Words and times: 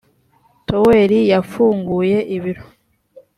toweri 0.67 1.19
yafunguye 1.31 2.17
ibiro. 2.35 2.63